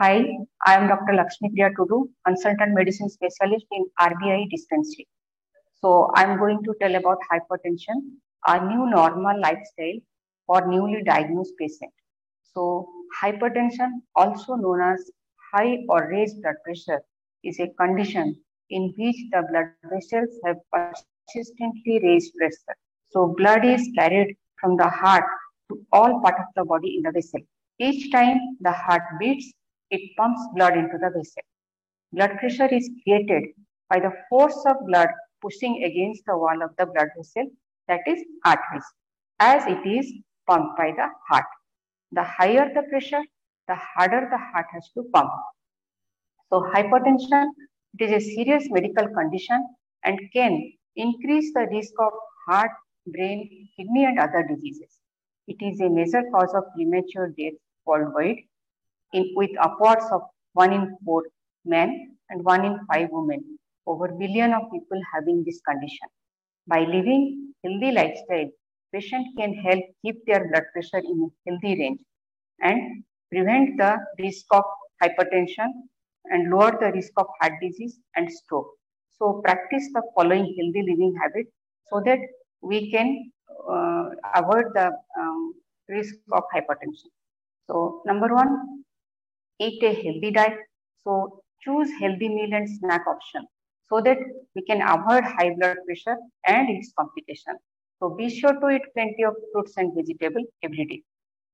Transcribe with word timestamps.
Hi, 0.00 0.24
I 0.64 0.76
am 0.76 0.86
Dr. 0.86 1.12
Laxmipriya 1.12 1.74
Tudu, 1.74 2.08
consultant 2.24 2.72
medicine 2.72 3.08
specialist 3.08 3.66
in 3.72 3.84
RBI 4.00 4.48
dispensary. 4.48 5.08
So 5.82 6.08
I'm 6.14 6.38
going 6.38 6.62
to 6.62 6.74
tell 6.80 6.94
about 6.94 7.18
hypertension, 7.32 7.96
a 8.46 8.64
new 8.64 8.88
normal 8.88 9.40
lifestyle 9.40 9.98
for 10.46 10.68
newly 10.68 11.02
diagnosed 11.02 11.54
patient. 11.58 11.90
So 12.54 12.88
hypertension, 13.20 13.90
also 14.14 14.54
known 14.54 14.82
as 14.82 15.10
high 15.52 15.78
or 15.88 16.08
raised 16.08 16.42
blood 16.42 16.54
pressure, 16.64 17.02
is 17.42 17.58
a 17.58 17.66
condition 17.76 18.36
in 18.70 18.94
which 18.96 19.16
the 19.32 19.42
blood 19.50 19.72
vessels 19.90 20.30
have 20.46 20.58
persistently 20.72 21.98
raised 22.04 22.32
pressure. 22.36 22.76
So 23.08 23.34
blood 23.36 23.64
is 23.64 23.90
carried 23.96 24.36
from 24.60 24.76
the 24.76 24.88
heart 24.88 25.24
to 25.72 25.84
all 25.90 26.20
part 26.20 26.38
of 26.38 26.46
the 26.54 26.64
body 26.64 26.98
in 26.98 27.02
the 27.02 27.10
vessel. 27.10 27.40
Each 27.80 28.12
time 28.12 28.38
the 28.60 28.70
heart 28.70 29.02
beats, 29.18 29.52
it 29.90 30.16
pumps 30.16 30.40
blood 30.54 30.76
into 30.76 30.98
the 30.98 31.10
vessel. 31.10 31.42
Blood 32.12 32.38
pressure 32.38 32.68
is 32.74 32.90
created 33.02 33.44
by 33.88 34.00
the 34.00 34.12
force 34.28 34.64
of 34.66 34.76
blood 34.86 35.08
pushing 35.42 35.82
against 35.84 36.22
the 36.26 36.36
wall 36.36 36.62
of 36.62 36.70
the 36.78 36.86
blood 36.86 37.08
vessel, 37.16 37.50
that 37.88 38.00
is 38.06 38.22
arteries, 38.44 38.84
as 39.40 39.64
it 39.66 39.86
is 39.86 40.12
pumped 40.46 40.76
by 40.76 40.90
the 40.92 41.08
heart. 41.28 41.46
The 42.12 42.22
higher 42.24 42.72
the 42.74 42.82
pressure, 42.90 43.22
the 43.68 43.76
harder 43.76 44.28
the 44.30 44.38
heart 44.38 44.66
has 44.72 44.88
to 44.94 45.04
pump. 45.14 45.30
So 46.50 46.60
hypertension, 46.74 47.46
it 47.98 48.00
is 48.00 48.12
a 48.12 48.34
serious 48.34 48.64
medical 48.70 49.08
condition 49.08 49.66
and 50.04 50.18
can 50.32 50.72
increase 50.96 51.52
the 51.54 51.66
risk 51.70 51.92
of 52.00 52.12
heart, 52.46 52.70
brain, 53.06 53.68
kidney 53.76 54.04
and 54.04 54.18
other 54.18 54.46
diseases. 54.48 54.98
It 55.46 55.56
is 55.60 55.80
a 55.80 55.88
major 55.88 56.22
cause 56.32 56.54
of 56.54 56.64
premature 56.74 57.28
death 57.38 57.54
worldwide 57.86 58.38
in, 59.12 59.32
with 59.34 59.50
upwards 59.60 60.04
of 60.12 60.22
1 60.54 60.72
in 60.72 60.96
4 61.04 61.22
men 61.64 62.16
and 62.30 62.44
1 62.44 62.64
in 62.64 62.78
5 62.92 63.08
women 63.10 63.58
over 63.86 64.08
billion 64.08 64.52
of 64.52 64.70
people 64.72 65.00
having 65.14 65.44
this 65.44 65.60
condition. 65.60 66.08
By 66.66 66.80
living 66.80 67.54
healthy 67.64 67.92
lifestyle, 67.92 68.50
patient 68.92 69.26
can 69.38 69.54
help 69.54 69.84
keep 70.02 70.24
their 70.26 70.48
blood 70.48 70.64
pressure 70.72 70.98
in 70.98 71.28
a 71.28 71.50
healthy 71.50 71.78
range 71.80 72.00
and 72.60 73.04
prevent 73.30 73.76
the 73.78 73.98
risk 74.18 74.46
of 74.50 74.64
hypertension 75.02 75.68
and 76.26 76.50
lower 76.50 76.72
the 76.80 76.92
risk 76.92 77.12
of 77.16 77.26
heart 77.40 77.54
disease 77.62 77.98
and 78.16 78.30
stroke. 78.30 78.70
So 79.18 79.40
practice 79.44 79.88
the 79.94 80.02
following 80.14 80.46
healthy 80.58 80.82
living 80.90 81.14
habits 81.20 81.50
so 81.90 82.00
that 82.04 82.18
we 82.60 82.90
can 82.90 83.30
uh, 83.70 84.10
avoid 84.34 84.66
the 84.74 84.90
um, 85.18 85.54
risk 85.88 86.14
of 86.32 86.44
hypertension. 86.54 87.10
So 87.66 88.02
number 88.06 88.34
one, 88.34 88.84
eat 89.60 89.82
a 89.82 89.92
healthy 89.94 90.30
diet. 90.32 90.58
So 91.04 91.42
choose 91.62 91.90
healthy 92.00 92.28
meal 92.28 92.54
and 92.54 92.68
snack 92.68 93.06
option 93.06 93.46
so 93.88 94.00
that 94.02 94.18
we 94.54 94.62
can 94.62 94.80
avoid 94.82 95.24
high 95.24 95.54
blood 95.58 95.76
pressure 95.86 96.16
and 96.46 96.68
its 96.70 96.92
complication. 96.98 97.54
So 97.98 98.10
be 98.10 98.28
sure 98.28 98.52
to 98.58 98.68
eat 98.70 98.82
plenty 98.94 99.24
of 99.24 99.34
fruits 99.52 99.74
and 99.76 99.92
vegetables 99.94 100.46
every 100.62 100.84
day. 100.86 101.02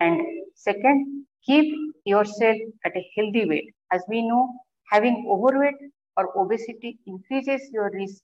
And 0.00 0.20
second, 0.54 1.26
keep 1.44 1.72
yourself 2.04 2.56
at 2.84 2.92
a 2.96 3.04
healthy 3.16 3.46
weight. 3.48 3.74
As 3.92 4.02
we 4.08 4.22
know, 4.26 4.48
having 4.90 5.26
overweight 5.28 5.74
or 6.16 6.28
obesity 6.38 6.98
increases 7.06 7.68
your 7.72 7.90
risk 7.92 8.22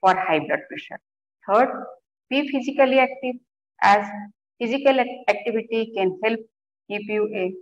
for 0.00 0.14
high 0.14 0.38
blood 0.40 0.60
pressure. 0.68 1.00
Third, 1.48 1.68
be 2.30 2.48
physically 2.48 2.98
active 2.98 3.36
as 3.82 4.06
physical 4.60 4.98
activity 5.28 5.92
can 5.96 6.18
help 6.24 6.40
keep 6.88 7.02
you 7.08 7.28
a, 7.34 7.52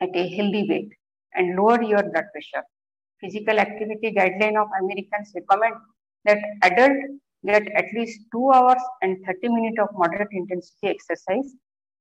at 0.00 0.14
a 0.14 0.28
healthy 0.36 0.66
weight 0.68 0.90
and 1.34 1.56
lower 1.56 1.82
your 1.82 2.02
blood 2.02 2.30
pressure 2.32 2.64
physical 3.20 3.58
activity 3.58 4.12
guideline 4.18 4.60
of 4.62 4.68
Americans 4.80 5.32
recommend 5.34 5.74
that 6.24 6.38
adult 6.62 6.98
get 7.46 7.66
at 7.80 7.86
least 7.96 8.20
2 8.32 8.50
hours 8.52 8.82
and 9.02 9.18
30 9.26 9.48
minutes 9.48 9.78
of 9.84 9.88
moderate 10.02 10.28
intensity 10.32 10.88
exercise 10.88 11.54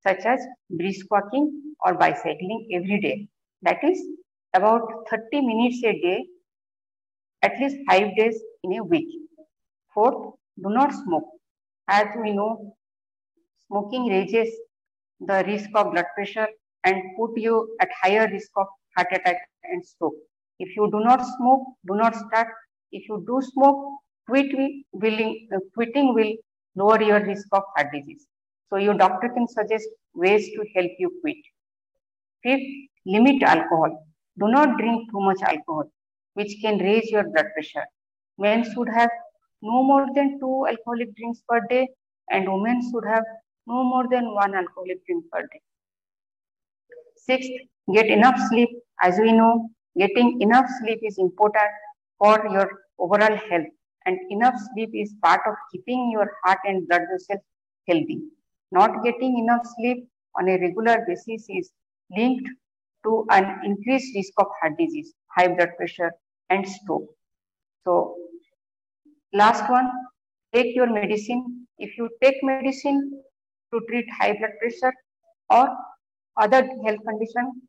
such 0.07 0.25
as 0.25 0.45
brisk 0.69 1.05
walking 1.11 1.45
or 1.85 1.93
bicycling 1.93 2.67
every 2.73 2.99
day. 2.99 3.27
That 3.61 3.83
is 3.83 3.99
about 4.53 4.81
30 5.09 5.41
minutes 5.41 5.81
a 5.83 5.93
day, 6.01 6.25
at 7.41 7.59
least 7.59 7.77
5 7.89 8.15
days 8.17 8.41
in 8.63 8.73
a 8.79 8.83
week. 8.83 9.07
Fourth, 9.93 10.35
do 10.61 10.69
not 10.69 10.93
smoke. 10.93 11.29
As 11.87 12.07
we 12.21 12.31
know, 12.31 12.75
smoking 13.67 14.07
raises 14.07 14.49
the 15.19 15.43
risk 15.47 15.69
of 15.75 15.91
blood 15.91 16.05
pressure 16.15 16.47
and 16.83 17.01
put 17.17 17.31
you 17.37 17.75
at 17.81 17.89
higher 18.01 18.27
risk 18.31 18.51
of 18.57 18.67
heart 18.95 19.07
attack 19.11 19.37
and 19.63 19.85
stroke. 19.85 20.15
If 20.59 20.75
you 20.75 20.89
do 20.91 20.99
not 20.99 21.25
smoke, 21.37 21.65
do 21.87 21.95
not 21.95 22.15
start. 22.15 22.47
If 22.91 23.07
you 23.09 23.23
do 23.27 23.41
smoke, 23.41 23.99
quit 24.27 24.55
willing, 24.91 25.47
uh, 25.53 25.59
quitting 25.73 26.13
will 26.13 26.33
lower 26.75 27.01
your 27.01 27.23
risk 27.25 27.47
of 27.51 27.63
heart 27.75 27.91
disease. 27.93 28.25
So 28.69 28.77
your 28.77 28.93
doctor 28.95 29.29
can 29.29 29.47
suggest 29.47 29.87
ways 30.13 30.47
to 30.55 30.65
help 30.75 30.91
you 30.99 31.11
quit. 31.21 31.37
Fifth, 32.43 32.69
limit 33.05 33.43
alcohol. 33.43 34.05
Do 34.39 34.47
not 34.47 34.77
drink 34.77 35.11
too 35.11 35.21
much 35.21 35.41
alcohol, 35.41 35.91
which 36.33 36.55
can 36.61 36.79
raise 36.79 37.09
your 37.09 37.23
blood 37.23 37.47
pressure. 37.53 37.85
Men 38.37 38.63
should 38.73 38.89
have 38.89 39.09
no 39.61 39.83
more 39.83 40.07
than 40.13 40.39
two 40.39 40.65
alcoholic 40.67 41.15
drinks 41.15 41.41
per 41.47 41.61
day, 41.69 41.87
and 42.31 42.51
women 42.51 42.81
should 42.91 43.05
have 43.05 43.23
no 43.67 43.83
more 43.83 44.07
than 44.09 44.33
one 44.33 44.55
alcoholic 44.55 45.05
drink 45.05 45.25
per 45.31 45.41
day. 45.41 45.61
Sixth, 47.25 47.51
get 47.93 48.07
enough 48.07 48.37
sleep. 48.49 48.69
As 49.01 49.19
we 49.19 49.31
know, 49.33 49.69
Getting 49.97 50.41
enough 50.41 50.65
sleep 50.79 50.99
is 51.03 51.17
important 51.19 51.71
for 52.17 52.33
your 52.51 52.67
overall 52.99 53.37
health 53.49 53.67
and 54.05 54.17
enough 54.31 54.55
sleep 54.73 54.89
is 54.93 55.13
part 55.23 55.41
of 55.47 55.55
keeping 55.71 56.09
your 56.11 56.27
heart 56.43 56.59
and 56.65 56.87
blood 56.87 57.01
vessels 57.11 57.43
healthy. 57.87 58.21
Not 58.71 59.03
getting 59.03 59.37
enough 59.37 59.61
sleep 59.77 60.07
on 60.37 60.49
a 60.49 60.57
regular 60.59 61.05
basis 61.07 61.45
is 61.49 61.71
linked 62.15 62.47
to 63.05 63.25
an 63.29 63.59
increased 63.63 64.15
risk 64.15 64.33
of 64.39 64.47
heart 64.61 64.73
disease, 64.79 65.13
high 65.35 65.47
blood 65.49 65.69
pressure 65.77 66.11
and 66.49 66.67
stroke. 66.67 67.07
So 67.85 68.15
last 69.33 69.69
one, 69.69 69.89
take 70.53 70.75
your 70.75 70.91
medicine. 70.91 71.67
If 71.77 71.97
you 71.97 72.09
take 72.21 72.37
medicine 72.43 73.21
to 73.73 73.79
treat 73.89 74.05
high 74.19 74.33
blood 74.33 74.53
pressure 74.59 74.93
or 75.49 75.67
other 76.37 76.67
health 76.85 77.03
condition, 77.07 77.61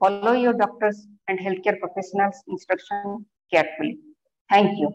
follow 0.00 0.32
your 0.32 0.52
doctors 0.52 1.06
and 1.28 1.38
healthcare 1.38 1.78
professionals 1.78 2.36
instruction 2.48 3.26
carefully. 3.52 3.98
Thank 4.50 4.78
you. 4.78 4.92